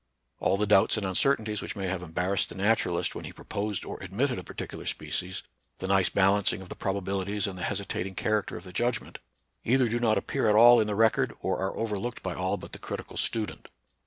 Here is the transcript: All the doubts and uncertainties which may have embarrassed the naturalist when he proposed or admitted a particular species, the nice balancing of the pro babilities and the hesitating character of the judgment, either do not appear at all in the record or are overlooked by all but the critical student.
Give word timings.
All 0.39 0.57
the 0.57 0.65
doubts 0.65 0.97
and 0.97 1.05
uncertainties 1.05 1.61
which 1.61 1.75
may 1.75 1.85
have 1.85 2.01
embarrassed 2.01 2.49
the 2.49 2.55
naturalist 2.55 3.13
when 3.13 3.23
he 3.25 3.31
proposed 3.31 3.85
or 3.85 4.01
admitted 4.01 4.39
a 4.39 4.43
particular 4.43 4.87
species, 4.87 5.43
the 5.77 5.85
nice 5.85 6.09
balancing 6.09 6.59
of 6.59 6.69
the 6.69 6.75
pro 6.75 6.99
babilities 6.99 7.45
and 7.45 7.55
the 7.55 7.61
hesitating 7.65 8.15
character 8.15 8.57
of 8.57 8.63
the 8.63 8.73
judgment, 8.73 9.19
either 9.63 9.87
do 9.87 9.99
not 9.99 10.17
appear 10.17 10.47
at 10.49 10.55
all 10.55 10.79
in 10.81 10.87
the 10.87 10.95
record 10.95 11.33
or 11.39 11.59
are 11.59 11.77
overlooked 11.77 12.23
by 12.23 12.33
all 12.33 12.57
but 12.57 12.71
the 12.71 12.79
critical 12.79 13.15
student. 13.15 13.67